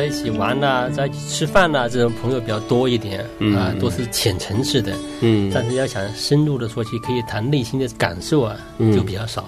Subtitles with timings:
[0.00, 4.94] 在一起玩呐、在一起吃饭呐、这种朋友比较多一点嗯啊，都是浅层次的。
[5.20, 9.44] 嗯但是要想深入的说起，可以谈内心的感受啊，嗯就比较少。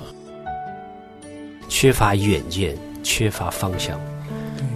[1.70, 3.98] 缺乏远见，缺乏方向，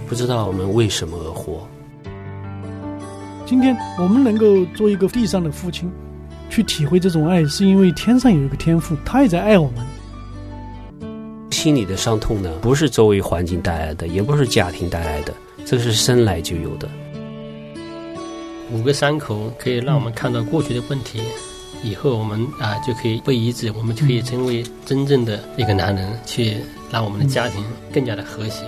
[0.07, 1.67] 不知道我们为什么而活。
[3.45, 5.91] 今天我们能够做一个地上的父亲，
[6.49, 9.85] 去体会这种爱，是因为天上有一个天父，他也在爱我们。
[11.51, 15.31] 心里的伤痛呢，不是周围环境带来的，也不是家庭带来的，
[15.69, 16.89] 这个是生来就有的。
[18.71, 21.21] 五个伤口可以让我们看到过去的问题，
[21.83, 26.55] 以后我们啊就可以不医治，我们就可以成为真正的一个男人，去
[26.89, 27.61] 让我们的家庭
[27.93, 28.63] 更加的和谐。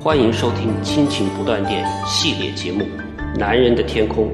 [0.00, 2.84] 欢迎收听《亲情不断电》系列节目
[3.36, 4.28] 《男人的天空》。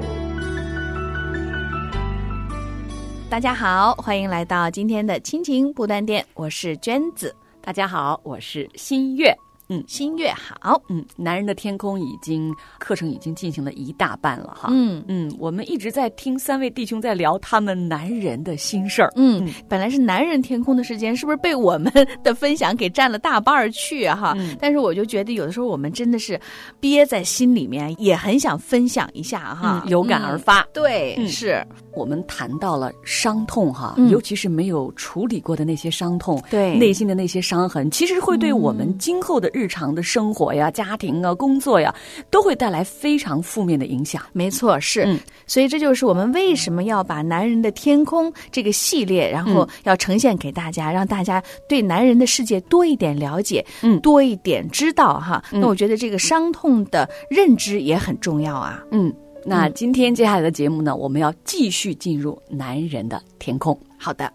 [3.30, 7.34] 大家好，欢迎来到今天的亲情不断电，我是娟子。
[7.68, 9.36] 大家好，我是新月。
[9.68, 9.82] 嗯。
[9.86, 14.68] 心月好，嗯，男人的天空已经课程已经进行了一大半了哈。
[14.70, 15.02] 嗯。
[15.08, 19.12] 嗯，我们一直在听三位弟兄在聊他们男人的心事儿。
[19.16, 24.16] 嗯，本来是男人天空的时间，是不是被我们的分享给占了大半儿去啊？
[24.16, 24.56] 哈、嗯。
[24.60, 26.38] 但是我就觉得有的时候我们真的是
[26.80, 30.60] 憋在心里面，也很想分享一下哈，嗯有感而发。
[30.60, 31.28] 嗯对，嗯。
[31.28, 34.10] 是，我们谈到了伤痛哈，嗯。
[34.10, 36.76] 尤其是没有处理过的那些伤痛，对。
[36.76, 41.92] 内心的那些伤痕，其实会对我们今后的日常的生活呀、家庭啊、工作呀，
[42.30, 44.22] 都会带来非常负面的影响。
[44.32, 55.42] 没错，是，嗯所以这就是我们为什么要把《男人的天空》这个系列，然后要呈现给大家，让大家对男人的世界多一点了解，嗯多一点知道哈。
[55.50, 58.84] 嗯那我觉得这个伤痛的认知也很重要啊。
[58.92, 59.12] 嗯，
[59.44, 63.76] 那嗯今天接下来的节目呢，我们要继续进入男人的天空。
[63.98, 64.30] 好的，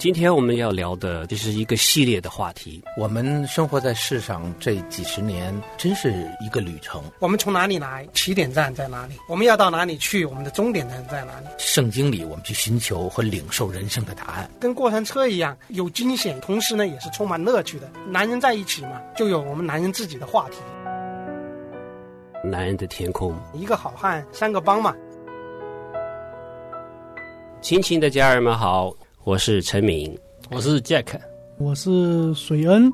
[0.00, 7.02] 今天我们要聊的这是一个系列的话题，我们生活在世上这几十年，真是一个旅程。
[7.18, 8.08] 我们从哪里来？
[8.14, 9.12] 起点站在哪里？
[9.28, 10.24] 我们要到哪里去？
[10.24, 11.48] 我们的终点站在哪里？
[11.58, 14.50] 圣经里，我们去寻求和领受人生的答案。
[14.58, 17.86] 跟过山车一样，有惊险，同时呢也是充满乐趣的。
[18.08, 20.56] 男人在一起嘛，就有我们男人自己的话题。
[22.42, 23.38] 男人的天空。
[23.52, 24.96] 一个好汉，三个帮嘛。
[27.60, 28.90] 亲亲的家人们好，
[29.22, 30.18] 我是陈敏。
[30.50, 31.20] 我是 Jack，
[31.58, 32.90] 我是水恩，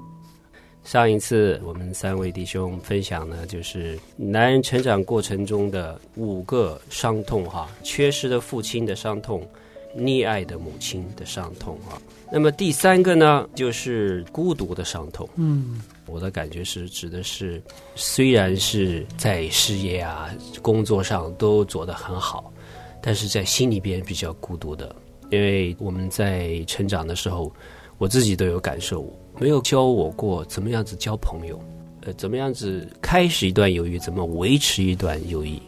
[0.83, 9.49] 上一次我们三位弟兄分享呢，就是男人成长过程中的五个伤痛哈，缺失的父亲的伤痛，
[9.97, 11.95] 溺爱的母亲的伤痛啊。
[12.33, 15.29] 那么第三个呢，就是孤独的伤痛。
[15.37, 17.63] 嗯，我的感觉是指的是，
[17.95, 20.29] 虽然是在事业啊、
[20.61, 22.53] 工作上都做得很好，
[23.01, 24.95] 但是在心里边比较孤独的。
[25.31, 27.53] 因为我们在成长的时候，
[27.99, 29.05] 我自己都有感受，
[29.39, 31.61] 没有教我过怎么样子交朋友，
[32.03, 35.61] 呃，怎么样子开始一段友谊，怎么维持一段友谊，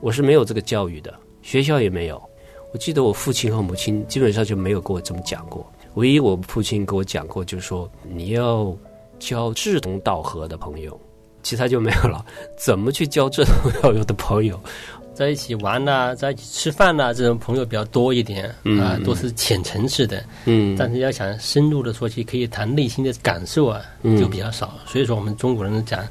[0.00, 2.20] 我是没有这个教育的，学校也没有。
[2.72, 8.76] 我记得我父亲和母亲基本上就没有跟我这么讲过，唯一我父亲跟我讲过，就是说你要
[9.18, 10.96] 交志同道合的朋友，
[11.42, 12.24] 其他就没有了。
[12.56, 14.60] 怎么去交志同道合的朋友？
[15.20, 20.24] 在一起玩呐、在一起吃饭呐、这种朋友比较多一点嗯啊，都是浅层次的。
[20.46, 24.72] 嗯但是要想深入的说起，可以谈内心的感受啊，嗯就比较少。
[24.86, 26.02] 所以说，我们中国人讲，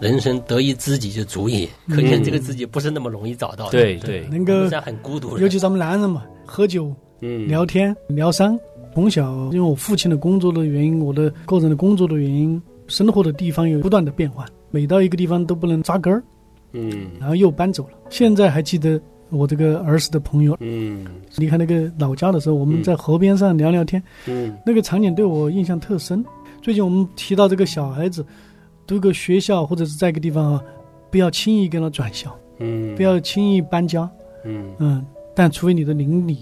[0.00, 1.66] 人生得一知己就足矣。
[1.88, 3.70] 可见这个知己不是那么容易找到的。
[3.70, 5.38] 对对，能够我们，是很孤独。
[5.38, 8.58] 尤其咱们男人嘛，喝酒、嗯聊天、疗伤。
[8.92, 16.22] 从小因为我父亲的工作的原因，我的个人的工作的原因，生活的地方有不断的变换，每到一个地方都不能扎根儿，
[16.72, 17.10] 嗯。
[17.18, 17.90] 然后又搬走了。
[18.10, 20.56] 现在还记得我这个儿时的朋友。
[20.60, 21.06] 嗯。
[21.36, 24.56] 离开那个老家的时候，我们在河边上聊聊天，嗯。
[24.64, 26.24] 那个场景对我印象特深。
[26.60, 28.24] 最近我们提到这个小孩子
[28.86, 30.62] 读个学校或者是在一个地方啊，
[31.10, 34.10] 不要轻易跟他转校，嗯，不要轻易搬家，
[34.44, 34.74] 嗯。
[34.78, 36.38] 嗯，但除非你的邻里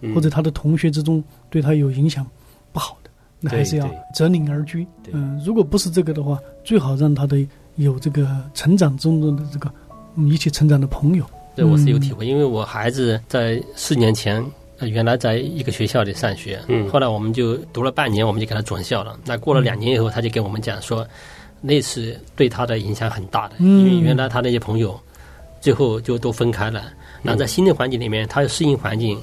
[0.00, 0.14] 嗯。
[0.14, 2.24] 或者他的同学之中对他有影响
[2.72, 4.86] 不好的，那还是要择邻而居。
[5.02, 5.12] 对。
[5.14, 7.36] 嗯，如果不是这个的话，最好让他的
[7.76, 9.72] 有这个成长中的这个
[10.16, 11.24] 嗯一起成长的朋友。
[11.54, 14.44] 对，我是有体会，因为我孩子在四年前。
[14.78, 19.18] 呃原来在一个学校里上学，嗯后来我们就读了半年，我们就给他转校了。
[19.24, 21.02] 那过了两年以后，他就给我们讲说，
[21.62, 24.94] 那次对他的影响很大的，嗯因为原来他那些朋友
[25.62, 26.92] 最后就都分开了。
[27.22, 29.18] 然后在新的环境里面，他要适应环境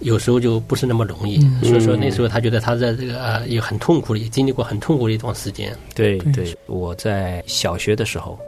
[0.00, 5.76] 有时候就不是那么容易，嗯所以说那时候他觉得他在这个呃有很痛苦的，也经历过很痛苦的一段时间。
[5.94, 8.38] 对对对，我在小学的时候，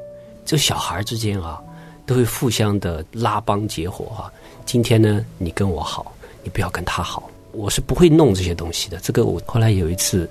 [0.45, 1.61] 这小孩之间啊，
[2.07, 4.33] 都会互相的拉帮结伙啊。
[4.67, 6.13] 今天呢，你跟我好，
[6.43, 7.31] 你不要跟他好。
[7.53, 8.99] 我是不会弄这些东西的。
[8.99, 10.29] 这个我后来有一次，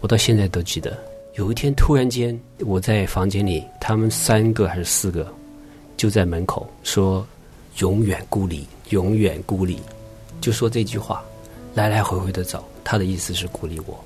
[0.00, 0.98] 我到现在都记得。
[1.34, 5.32] 有一天突然间，我在房间里，他们三个还是四个，
[5.96, 7.24] 就在门口说
[7.78, 9.78] “永远孤立，永远孤立”，
[10.40, 11.22] 就说这句话，
[11.74, 13.98] 来来回回的找，他的意思是鼓励我，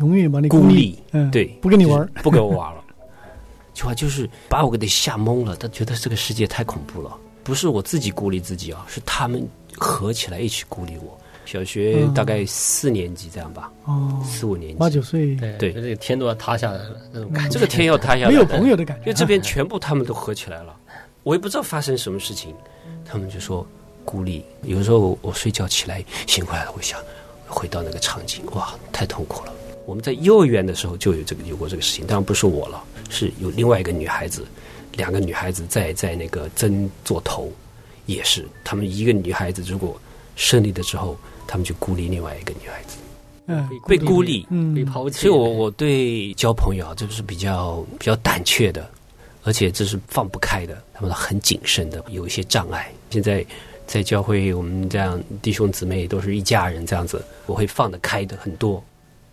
[0.00, 2.82] 永远把你孤立立，嗯，对，不跟你玩，不跟我玩了。
[3.74, 11.18] 这句话就是把我给吓懵了，他觉得这个世界太恐怖了，不是我自己孤立自己啊，是他们合起来一起孤立我。
[11.44, 15.56] 小学大概四年级这样吧，哦，四五年级，八九岁，对。
[15.58, 17.50] 对就这个天都要塌下来了那种感觉。
[17.50, 20.76] 这个天要塌下来，没有朋友的感觉，因为这边全部他们都合起来了，
[21.24, 22.54] 我也不知道发生什么事情，
[23.04, 23.66] 他们就说
[24.04, 24.44] 孤立。
[24.62, 27.00] 有时候我睡觉起来醒过来了，我想
[27.46, 29.52] 回到那个场景，哇，太痛苦了。
[29.84, 34.46] 我们在幼儿园的时候就有这个有过这个事情，当然不是我了，是有另外一个女孩子，
[34.92, 37.50] 两个女孩子在在那个争做头，
[38.06, 40.00] 也是她们一个女孩子如果
[40.36, 41.16] 胜利了之后，
[41.46, 42.96] 她们就孤立另外一个女孩子，
[43.46, 48.88] 嗯，被孤立，嗯，被抛弃，所以我我对交朋友啊，这是比较比较胆怯的，
[49.42, 52.92] 而且这是放不开的，他们很谨慎的，有一些障碍。
[53.10, 53.44] 现在
[53.86, 58.82] 在教会，我们这样弟兄姊妹都是一家人，这样子我会放得开的很多。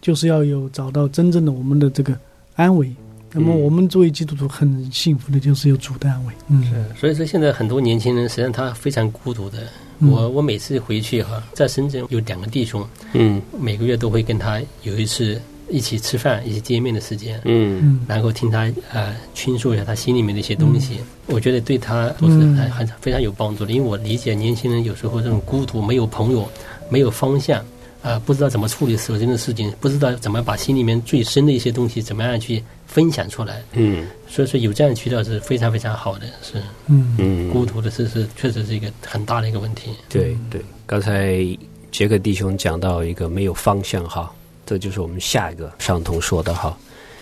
[0.02, 2.18] 就是要有找到真正的我们的这个
[2.56, 2.90] 安慰。
[3.32, 6.34] 那么嗯我们作为基督徒很幸福的，就是有主的安慰。
[6.48, 9.60] 嗯，是，所以说现在很多年轻人实际上他非常孤独的。
[10.00, 15.40] 嗯我我每次回去哈，在深圳有两个弟兄，嗯每个月都会跟他有一次
[15.70, 23.72] 一起吃饭、一起见面的时间，嗯嗯然后听他呃倾诉一下他心里面的一些东西，我觉得对他都是嗯很很非常有帮助的。
[23.72, 26.50] 因为我理解年轻人有时候这种孤独、没有朋友、
[26.90, 27.64] 没有方向，
[28.02, 33.62] 啊、不知道怎么处理手中的事情，不知道怎么把心里面最深的一些东西怎么样去分享出来。
[33.74, 39.92] 嗯所以说有这样的渠道是非常非常好的，是嗯嗯，孤独的是是确实是一个很大的一个问题。
[40.08, 40.62] 对对。
[40.86, 41.46] 刚才
[41.92, 44.32] 杰克弟兄讲到一个没有方向哈，
[44.70, 46.78] 这就是我们下一个上通说的哈，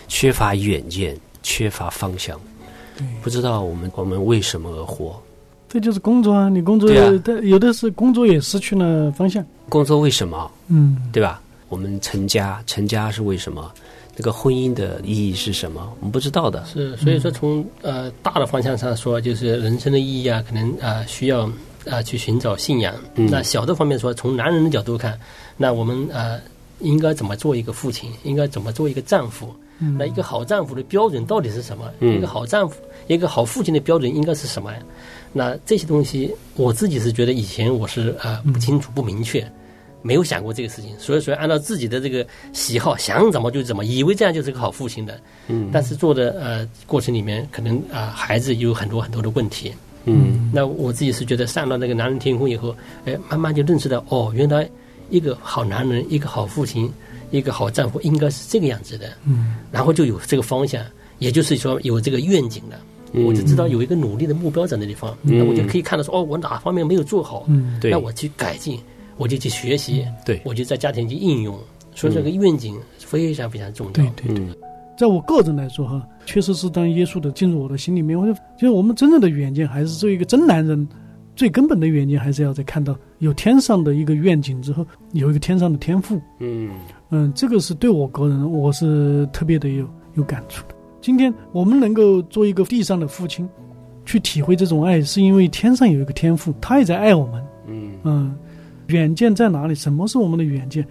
[0.06, 2.38] 缺乏远见，缺乏方向，
[2.94, 5.18] 对，不知道我们我们为什么而活。
[5.66, 9.42] 这就是工作啊，你工作对啊的有的是工作也失去了方向。
[9.70, 10.50] 工作为什么？
[10.66, 11.40] 嗯，对吧？
[11.70, 13.72] 我们成家，成家是为什么？
[14.14, 15.90] 这个婚姻的意义是什么？
[16.00, 16.62] 我们不知道的。
[16.66, 21.50] 是，所以说从呃大的方向上说，就是人生的意义啊，可能啊、需要
[21.88, 22.94] 啊、去寻找信仰。
[23.14, 25.18] 嗯那小的方面说，从男人的角度看，
[25.56, 26.40] 那我们呃
[26.80, 29.54] 应该怎么做一个父亲，应该怎么做一个丈夫？
[29.80, 31.88] 嗯那一个好丈夫的标准到底是什么？
[32.00, 34.78] 嗯一个好丈夫，一个好父亲的标准应该是什么呀？
[35.32, 39.48] 那这些东西，我自己是觉得以前我是呃不清楚、不明确，
[40.02, 45.20] 没有想过这个事情，所以说按照自己的这个喜好想怎么就怎么，以为这样就是个好父亲的。
[45.46, 49.72] 嗯但是做的呃过程里面，可能啊、孩子有很多很多的问题。
[50.06, 54.68] 嗯那我自己是觉得上了那个男人天空以后，哎，慢慢就认识到，哦，原来
[55.10, 56.90] 一个好男人，一个好父亲，
[57.30, 59.08] 一个好丈夫应该是这个样子的。
[59.24, 60.84] 嗯，然后就有这个方向，
[61.18, 62.78] 也就是说有这个愿景了。
[63.24, 68.78] 我就知道有一个努力的目标在那地方，嗯那我就可以看到说，哦，我哪方面没有做好，嗯对那我去改进，
[69.16, 71.58] 我就去学习，对我就在家庭去应用。
[71.94, 73.92] 所以这个愿景非常非常重要。
[73.92, 74.44] 对对对。
[74.44, 74.54] 嗯
[74.98, 80.88] 在我个人来说哈，确实是当耶稣的进入我的心里面，我就就是我们真正的远见，还是作为一个真男人，
[81.36, 86.20] 最根本的远见，还是要在看到有天上的一个愿景之后，有一个天上的天赋。
[86.38, 86.70] 嗯
[87.10, 90.74] 嗯，这个是对我个人，我是特别的有有感触的。
[91.00, 93.48] 今天我们能够做一个地上的父亲，
[94.04, 97.44] 去体会这种爱，是因为天上有一个天赋，他也在爱我们。
[97.66, 98.36] 嗯嗯，
[98.88, 99.74] 远见在哪里？
[99.74, 100.86] 什么是我们的远见？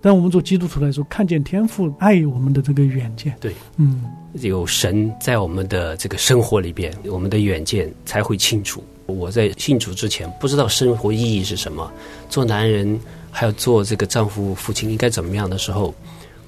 [0.00, 3.34] 但我们做基督徒来说，看见天赋爱我们的这个远见。
[3.40, 8.82] 对，嗯，有神在我们的这个生活里边，我们的远见才会清楚。
[9.08, 11.90] 我在信主之前不知道生活意义是什么，
[12.28, 12.98] 做男人
[13.30, 15.94] 还有做这个丈夫、父亲应该怎么样的时候，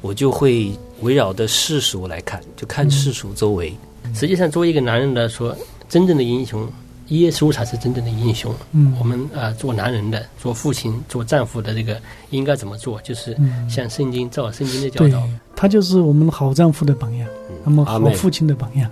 [0.03, 3.75] 我就会围绕着世俗来看，就看世俗周围。
[4.15, 5.57] 实际上，作为一个男人来说，
[5.89, 6.71] 真正的英雄，
[7.09, 8.55] 耶稣才是真正的英雄。
[8.73, 11.99] 嗯我们啊、呃做男人的、做父亲、做丈夫的这个
[12.29, 13.01] 应该怎么做？
[13.01, 15.27] 就是嗯像圣经照圣经的教导。，
[15.57, 17.27] 他就是我们好丈夫的榜样，
[17.65, 18.91] 那么好父亲的榜样。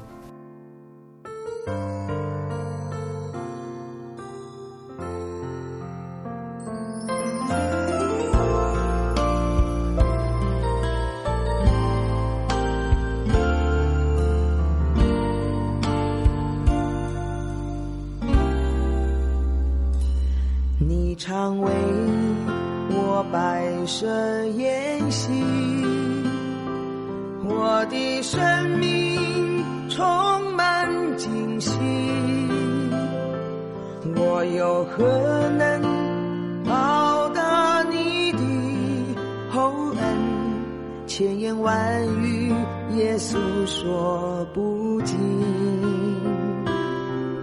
[41.19, 41.75] 千言万
[42.23, 42.55] 语
[42.97, 45.19] 也诉说不尽。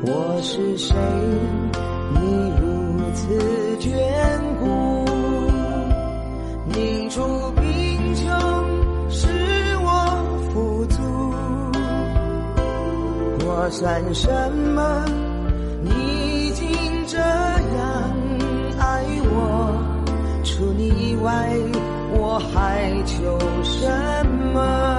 [0.02, 0.96] 我是谁？
[2.14, 3.28] 你如此
[3.82, 3.92] 眷
[4.62, 5.04] 顾，
[6.74, 7.22] 你出
[7.60, 8.32] 贫穷
[9.10, 9.28] 使
[9.82, 11.04] 我富足，
[13.46, 14.32] 我算什
[14.74, 15.04] 么？
[15.82, 16.66] 你竟
[17.08, 18.16] 这样
[18.80, 19.78] 爱我，
[20.46, 21.54] 除你以外，
[22.36, 24.95] 我还求什么？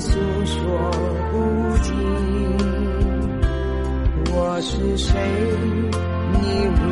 [0.00, 0.10] 诉
[0.44, 0.90] 说
[1.30, 1.36] 不
[1.82, 1.94] 尽。
[4.36, 5.12] 我是谁？
[6.32, 6.38] 你
[6.80, 6.82] 如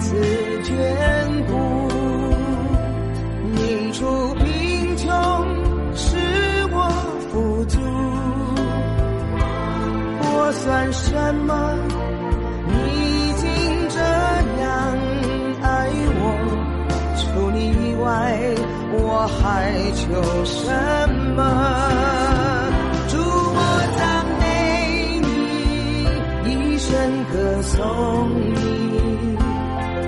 [0.00, 0.06] 此
[0.64, 0.70] 眷
[1.46, 1.52] 顾，
[3.52, 5.06] 你出贫穷
[5.94, 6.16] 使
[6.72, 6.76] 我
[7.30, 7.78] 富足，
[10.20, 11.50] 我算什么？
[12.66, 12.72] 你
[13.36, 13.46] 竟
[13.88, 13.98] 这
[14.60, 14.66] 样
[15.62, 15.88] 爱
[16.20, 16.22] 我，
[17.16, 18.06] 除你以外，
[18.92, 19.40] 我还
[19.94, 20.04] 求
[20.44, 20.58] 什
[21.36, 21.40] 么？
[27.32, 29.36] 歌颂你。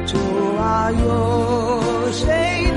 [0.06, 0.16] 主
[0.58, 2.69] 啊，有谁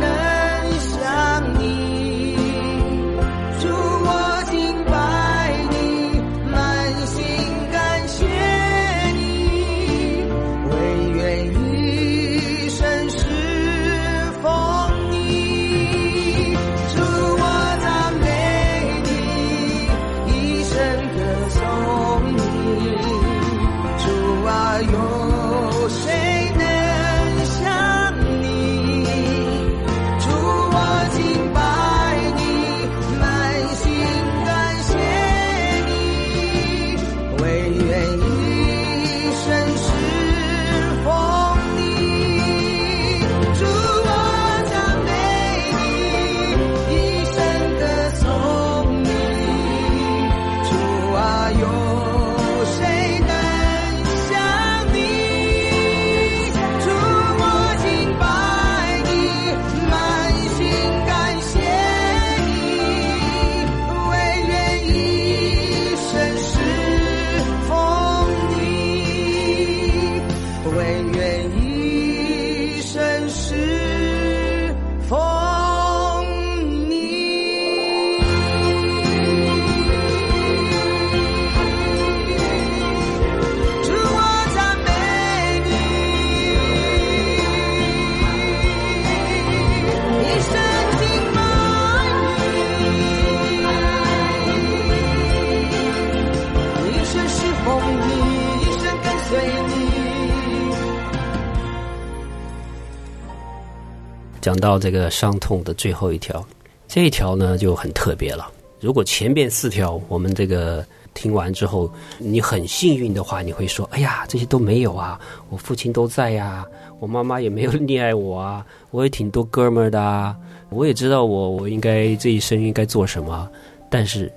[104.54, 106.46] 讲到这个伤痛的最后一条，
[106.88, 108.52] 这一条呢就很特别了。
[108.80, 115.20] 如果前面四条我们这个听完之后，你很幸运的话，你会说：“哎呀，这些都没有啊，
[115.50, 116.64] 我父亲都在呀、
[117.00, 120.38] 我妈妈也没有溺爱我啊， 我也挺多哥们儿的啊，
[120.70, 123.50] 我也知道我我应该这一生应该做什么。”
[123.90, 124.32] 但是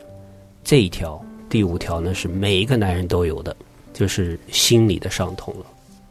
[0.65, 3.55] 这一条第五条呢，是每一个男人都有的，
[3.93, 5.67] 就是心理的伤痛了。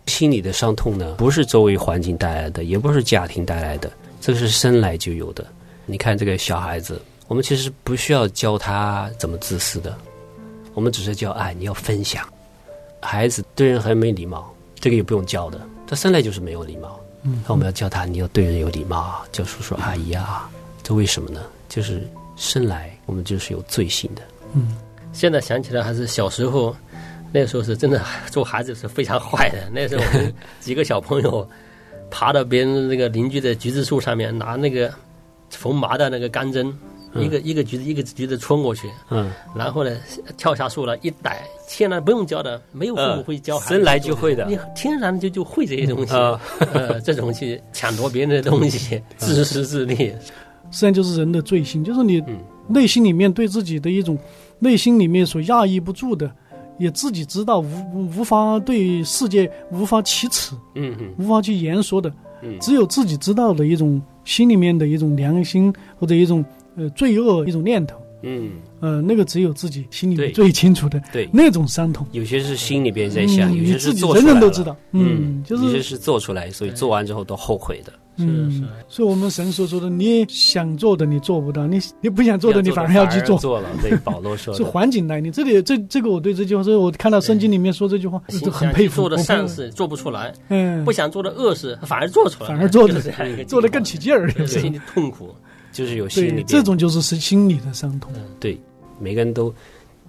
[0.08, 5.46] 心理的伤痛呢，不是周围环境带来的，也不是家庭带来的，这个是生来就有的。
[5.86, 9.96] 你看这个小孩子，我们其实不需要教他怎么自私的，
[10.74, 12.28] 我们只是教哎，你要分享。
[13.02, 17.00] 孩子对人很没礼貌，这个也不用教的，他生来就是没有礼貌。
[17.24, 20.50] 嗯，那我们要教他，你要对人有礼貌啊，叫叔叔阿姨啊。
[20.84, 21.42] 这为什么呢？
[21.68, 24.22] 就是生来我们就是有罪性的。
[24.54, 24.76] 嗯
[25.12, 26.76] 现在想起来还是小时候，
[27.32, 29.70] 那个时候是真的做孩子是非常坏的。
[29.74, 31.48] 那时候我们 几个小朋友
[32.10, 34.94] 爬到别人那个邻居的橘子树上面，拿那个
[35.50, 36.74] 缝麻的那个钢针，
[37.16, 39.98] 一个一个橘子一个橘子戳过去，嗯，然后呢
[40.38, 46.40] 跳下树了，一逮，天然不用教的，没有父母会教孩子生来就会的你天然就就会这些东西，啊
[46.74, 50.14] 呃，这种去抢夺别人的东西，自私自利，实
[50.72, 54.18] 际上就是人的罪行，就是你嗯内心里面对自己的一种
[54.60, 56.30] 内心里面所压抑不住的，
[56.78, 62.60] 也自己知道无无无法对世界无法启齿，嗯嗯无法去言说的，嗯。
[62.60, 66.44] 只有自己知道的一种心里面的一种良心或者一种
[66.76, 72.06] 呃罪恶一种念头，嗯，呃，那个只有自己心里面最清楚的对，那种伤痛。
[72.12, 77.92] 有些是心里边在想，嗯有些是自己做出来人人都知道，嗯，就是有些是做出来，所以做完之后都后悔的。
[78.18, 83.68] 嗯是是，所以我们神所说的，你想做的你做不到，你你不想做的你反反而要去做，做了。
[83.82, 85.30] 对， 保罗说是，环境来你。
[85.30, 89.02] 这里这这个我对这句话，所以我看到圣经里面说这句话，心就很佩服。
[89.02, 93.02] 做的善事做不出来，嗯不，想做的恶事反而做出来，反而做的
[93.46, 94.32] 做的更起劲儿。
[94.32, 95.36] 对心里痛苦。
[95.76, 98.14] 就是有心里对，边这种就是是心理的伤痛。
[98.40, 98.58] 对，
[98.98, 99.54] 每个人都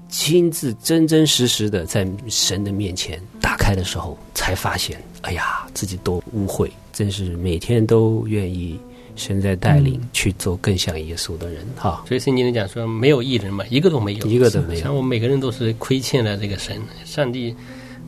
[0.09, 8.79] 亲自真真实实的在神的面前打开的时候，才发现，哎呀，自己多污秽，真是每天都愿意
[9.17, 10.09] 神在带领嗯。
[10.13, 12.05] 去做更像耶稣的人哈。
[12.07, 14.81] 所以圣经里讲说，没有一人嘛，一个都没有，一个都没有。
[14.81, 17.53] 像我们每个人都是亏欠了这个神，上帝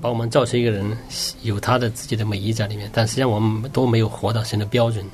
[0.00, 0.97] 把我们造成一个人，
[1.43, 5.05] 有他的自己的美意在里面，但实际上我们都没有活到神的标准，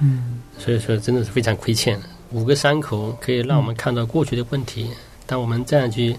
[0.00, 1.98] 嗯，所以说真的是非常亏欠。
[2.30, 4.88] 五个伤口可以让我们看到过去的问题，
[5.26, 6.16] 当我们这样去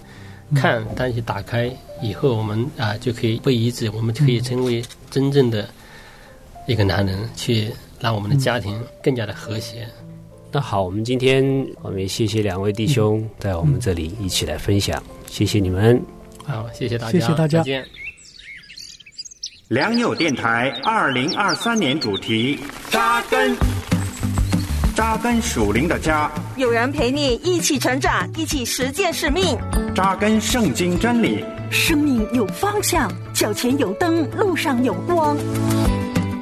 [0.56, 1.72] 看，当去打开
[2.02, 5.68] 以后，我们啊就可以不医治，我们就可以成为真正的
[6.68, 9.88] 一个男人，去让我们的家庭更加的和谐。
[10.52, 11.44] 那好，我们今天
[11.82, 16.00] 我们也谢谢两位弟兄在我们这里一起来分享，谢谢你们。
[16.46, 17.84] 好，谢谢大家，谢谢大家再见。
[19.70, 22.60] 良友电台二零二三年主题：
[22.92, 23.56] 扎根，
[24.96, 29.58] 扎根属灵的家，有人陪你一起成长，一起实践使命。
[29.96, 35.36] 扎根圣经真理，生命有方向，脚前有灯，路上有光。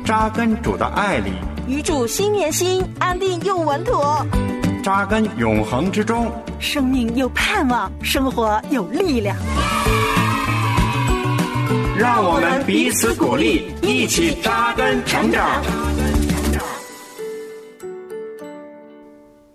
[0.04, 1.32] 扎根主的爱里，
[1.66, 4.26] 与主心连心，安定又稳妥。
[4.84, 6.30] 扎根永恒之中。
[6.60, 9.36] 生命有盼望，生活有力量。
[11.98, 15.64] 让我们彼此鼓励，一起扎根成长。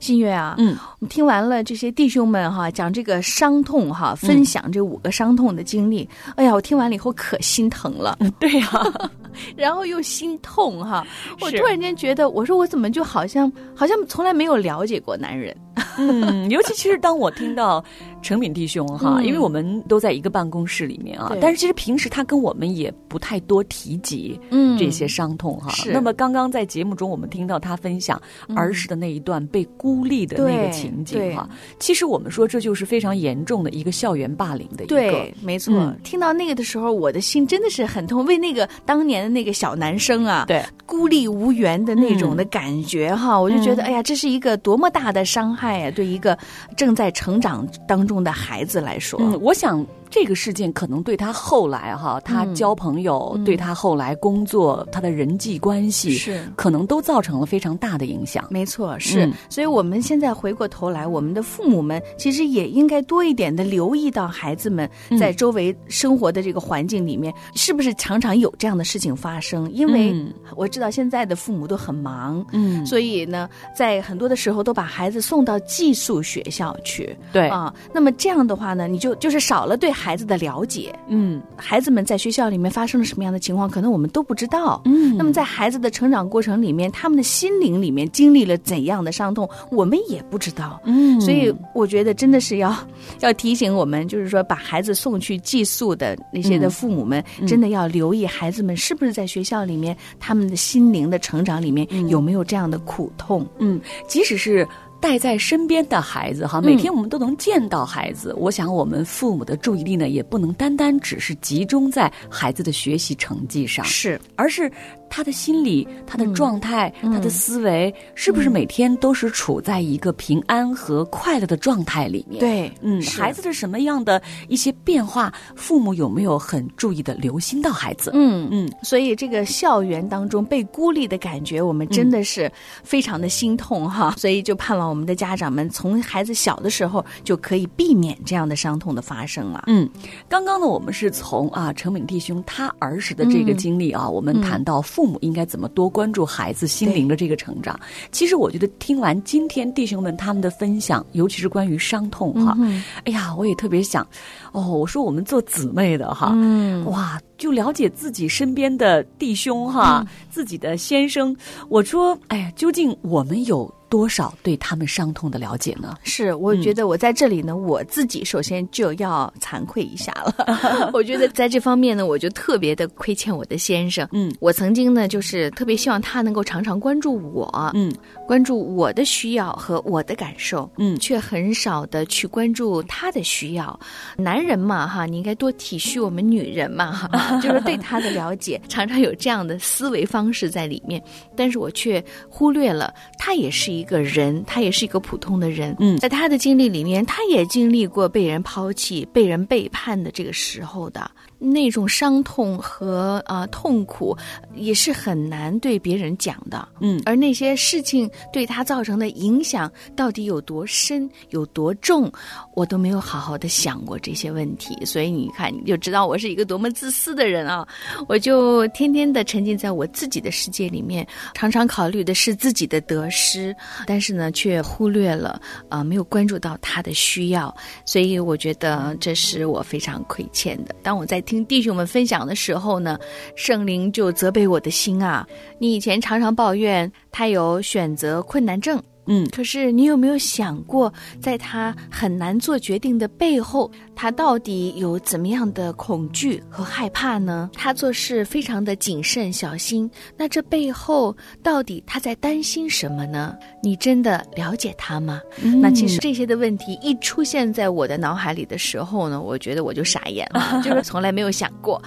[0.06, 8.70] 新月啊，嗯，我们听完了这些弟兄们哈讲这个伤痛哈，分享这五个伤痛的经历，哎呀，我听完了以后可心疼了，对呀、
[9.56, 11.04] 然后又心痛哈，
[11.40, 15.56] 我突然间觉得，我说我怎么就好像好像从来没有了解过男人，
[15.98, 17.84] 嗯，尤其其实当我听到
[18.26, 19.24] 成敏弟兄哈，嗯。
[19.24, 24.76] 因为我们都在一个办公室里面啊，但是其实平时他跟我们也不太多提及嗯。
[24.76, 25.70] 这些伤痛哈。
[25.70, 25.92] 是。
[25.92, 28.56] 那么刚刚在节目中，我们听到他分享嗯。
[28.56, 35.96] 儿时的那一段被孤立的那个情景对哈，其实我们说这就是非常严重的一个校园霸凌的一个对，没错、嗯。
[36.02, 40.62] 听到那个的时候，我的心真的是很痛，为那个当年的那个小男生啊，对。
[40.84, 43.86] 孤立无援的那种的感觉哈，我就觉得，嗯。
[43.86, 45.90] 哎呀，这是一个多么大的伤害啊！
[45.90, 46.36] 对一个
[46.76, 56.40] 正在成长当中的孩子来说，嗯，我想这个事件可能对他后来哈，他嗯交朋友，嗯对他后来工作，他的人际关系是。
[56.56, 58.46] 可能都造成了非常大的影响。
[58.50, 59.32] 没错，是，嗯。
[59.48, 65.18] 所以我们现在回过头来，我们的父母们其实也应该多一点的留意到孩子们嗯。
[65.18, 69.70] 在周围生活的这个环境里面，是不是常常有这样的事情发生？
[69.72, 70.32] 因为嗯。
[70.56, 72.84] 我知道现在的父母都很忙，嗯。
[72.86, 77.16] 所以呢，在很多的时候都把孩子送到寄宿学校去。
[77.32, 84.82] 对，啊，那么这样的话呢，你就就是少了对孩子的了解，嗯孩子们在学校里面发生了什么样的情况，可能我们都不知道。
[84.84, 90.78] 嗯那么在孩子的成长过程里面，他们的心灵里面经历了怎样的伤痛，我们也不知道。
[90.84, 92.76] 嗯所以我觉得真的是要
[93.20, 103.46] 要提醒我们，就是说把孩子送去寄宿的那些的嗯父母们，嗯真的要留意孩子们是不是在学校里面，他们的心灵的成长里面嗯有没有这样的苦痛。
[103.58, 104.68] 嗯，即使是。
[105.06, 108.34] 带在身边的孩子哈，嗯每天我们都能见到孩子。
[108.36, 114.68] 我想，我们父母的注意力呢，也不能单单只是集中在孩子的学习成绩上，是，而是
[115.08, 128.10] 他的心理、他的状态、嗯他的思维，是不是每天都是处在一个平安和快乐的状态里面？，对，嗯，孩子是什么样的一些变化，父母有没有很注意的留心到孩子？
[128.12, 132.50] 嗯嗯，所以这个校园当中被孤立的感觉，我们真的是
[132.82, 134.16] 非常的心痛哈。
[134.18, 139.64] 所以就盼望们的家长们从孩子小的时候就可以避免这样的伤痛的发生了。
[139.66, 139.88] 嗯，
[140.28, 147.78] 刚刚呢，我们是从啊程敏弟兄他儿时的这个经历啊，我们谈到父母应该怎么多关注孩子心灵的这个成长。
[148.10, 152.56] 其实我觉得听完今天弟兄们他们的分享，尤其是关于伤痛哈，
[153.04, 154.06] 哎呀，我也特别想，
[154.52, 161.36] 哦，我说我们做姊妹的哈，嗯哇，就了解自己身边的弟兄哈，自己的先生。
[161.68, 165.94] 我说，哎呀，究竟我们有多少对他们伤痛的了解呢？
[166.02, 170.90] 是，我觉得我在这里呢，我自己首先就要惭愧一下了。
[170.94, 174.08] 我觉得在这方面呢，我就特别的亏欠我的先生。
[174.12, 177.92] 嗯，我曾经呢，就是特别希望他能够常常关注我，嗯，
[178.26, 183.78] 关注我的需要和我的感受，嗯却很少的去关注他的需要。
[184.16, 187.08] 男人嘛，哈，你应该多体恤我们女人嘛，哈，
[187.40, 191.02] 就是对他的了解，常常有这样的思维方式在里面，
[191.36, 195.98] 但是我却忽略了，他也是一个人，他也是一个普通的人，嗯。
[195.98, 201.10] 在他的经历里面，他也经历过被人抛弃、被人背叛的这个时候的
[201.52, 204.16] 那种伤痛和啊、呃痛苦，
[204.54, 206.66] 也是很难对别人讲的。
[206.80, 212.10] 嗯而那些事情对他造成的影响到底有多深、有多重，
[212.54, 214.84] 我都没有好好的想过这些问题。
[214.84, 217.66] 所以你看，你就知道我是一个多么自私的人啊！
[218.08, 223.54] 我就天天的沉浸在我自己的世界里面，常常考虑的是自己的得失，
[223.86, 227.54] 但是呢，却忽略了啊、呃没有关注到他的需要。
[227.84, 230.74] 所以我觉得这是我非常亏欠的。
[230.82, 232.98] 当我在听弟兄们分享的时候呢，
[233.36, 235.26] 圣灵就责备我的心啊！
[235.58, 238.82] 你以前常常抱怨他有选择困难症。
[239.08, 247.50] 嗯可是你有没有想过，在他很难做决定的背后，他到底有怎么样的恐惧和害怕呢？
[247.54, 253.34] 他做事非常的谨慎小心，那这背后到底他在担心什么呢？
[253.62, 255.20] 你真的了解他吗？
[255.62, 261.82] 那其实这些的问题一出现在我的脑海里的时候呢，我觉得我就傻眼了， 就是从来没有想过。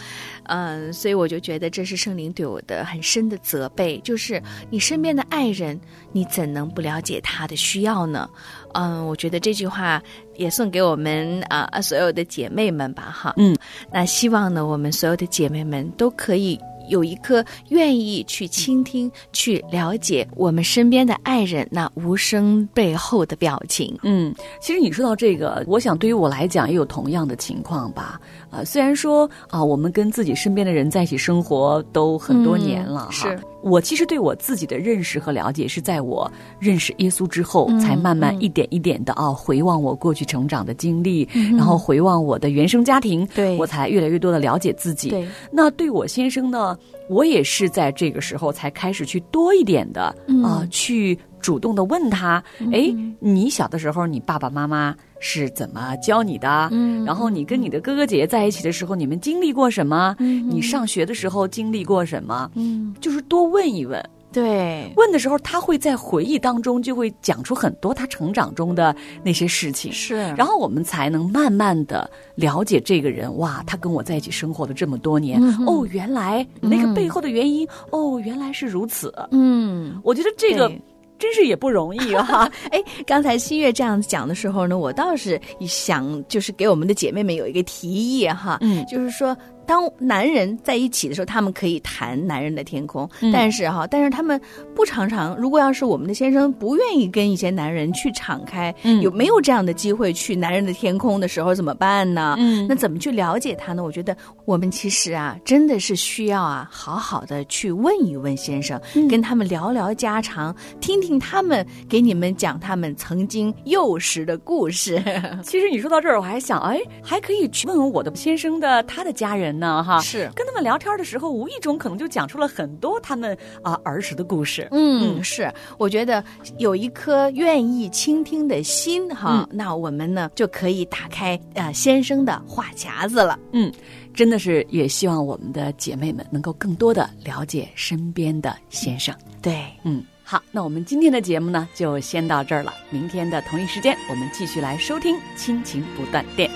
[0.46, 4.42] 嗯，所以我就觉得这是圣灵对我的很深的责备，就是
[4.72, 5.80] 你身边的爱人，
[6.12, 8.28] 你怎能不了解他的需要呢？
[8.74, 10.02] 嗯，我觉得这句话
[10.36, 13.34] 也送给我们啊、所有的姐妹们吧，哈。
[13.38, 13.56] 嗯，
[13.92, 16.60] 那希望呢，我们所有的姐妹们都可以。
[16.88, 23.96] 有一颗愿意去倾听、去了解我们身边的爱人那无声背后的表情。
[24.02, 28.20] 嗯，其实你说到这个，我想对于我来讲也有同样的情况吧。
[28.50, 38.42] 啊、虽然说啊、我们跟自己身边的人在一起生活都很多年了，哈嗯是我其实对我自己的认识和了解是在我认识耶稣之后，嗯才慢慢嗯。
[38.42, 43.58] 一点一点的啊回望我过去成长的经历，然后回望我的原生家庭，对。
[43.58, 45.10] 我才越来越多的了解自己。
[45.10, 46.78] 对，那对我先生呢，
[47.10, 50.04] 我也是在这个时候才开始去多一点的
[50.44, 50.68] 啊、嗯。
[50.70, 56.70] 去主动的问他，哎、你小的时候，你爸爸妈妈是怎么教你的？
[56.72, 60.16] 嗯然后你跟你的哥哥姐姐在一起的时候，你们经历过什么？
[60.20, 62.50] 嗯你上学的时候经历过什么？
[62.56, 64.04] 嗯，就是多问一问。
[64.32, 73.36] 对，问的时候，他会在回忆当中就会讲出很多他成长中的那些事情，是然后我们才能慢慢的了解这个人。
[73.40, 79.12] 哇，他跟我在一起生活了这么多年，嗯哦，原来那个背后的原因，哦，原来是如此。
[79.32, 80.00] 嗯。
[80.04, 80.82] 我觉得这个对
[81.20, 82.50] 真是也不容易哈。
[82.72, 89.38] 哎，刚才新月这样讲的时候呢，我倒是想就是给我们的姐妹们有一个提议哈，嗯就是说。
[89.70, 94.42] 当男人在一起的时候，他们可以谈男人的天空，嗯但是哈，但是他们
[94.74, 95.38] 不常常。
[95.38, 102.36] 如果要是我们的先生不愿意跟一些男人去敞开，嗯有没有这样的机会去男人的天空的时候怎么办呢？
[102.40, 103.84] 嗯那怎么去了解他呢？
[103.84, 115.00] 我觉得我们其实啊，真的是需要啊，好好的去问一问先生，嗯跟他们聊聊家常，听听他们给你们讲他们曾经幼时的故事。
[115.46, 124.68] 其实你说到这儿，我还想，哎，还可以去问问我的先生的他的家人呢，哈，是跟他们聊天的时候，无意中可能就讲出了很多他们啊、儿时的故事。
[124.72, 126.24] 嗯，是，我觉得
[126.58, 133.38] 有一颗愿意倾听的心哈，嗯那我们呢就可以打开呃先生的话匣子了。
[133.52, 133.72] 嗯，
[134.14, 139.14] 真的是也希望我们的姐妹们能够更多的了解身边的先生。
[139.42, 142.74] 对，嗯，好，那我们今天的节目呢就先到这儿了。
[142.90, 146.50] 明天的同一时间，我们继续来收听《亲情不断电》。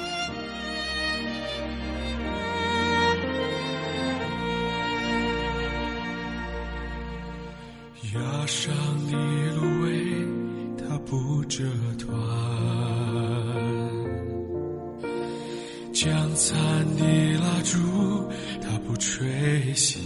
[8.43, 8.75] 压上
[9.09, 9.13] 的
[9.55, 9.87] 芦苇，
[10.77, 11.63] 它不折
[11.97, 12.13] 断；
[15.93, 16.53] 将残
[16.97, 17.05] 的
[17.39, 17.79] 蜡烛，
[18.61, 19.25] 它不吹
[19.73, 19.99] 熄。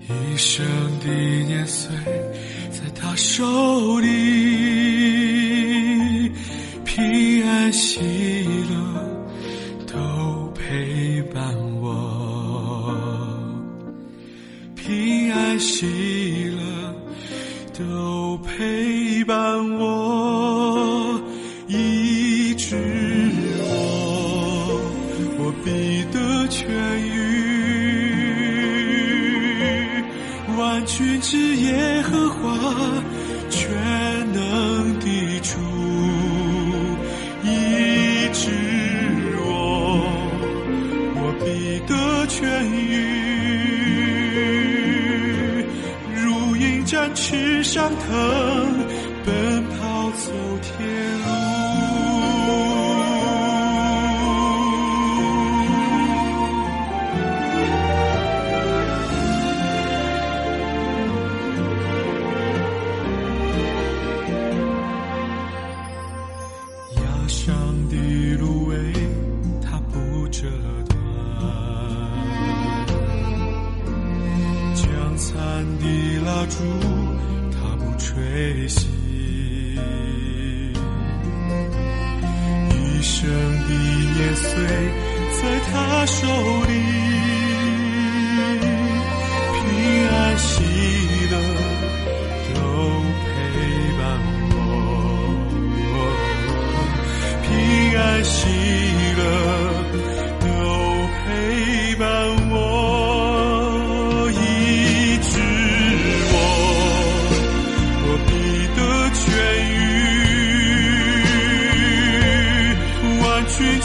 [0.00, 0.64] 一一生
[1.00, 1.10] 的
[1.46, 1.94] 年岁
[2.70, 4.06] 在他手里，
[6.86, 8.43] 平安喜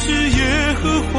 [0.02, 1.19] 是耶和华，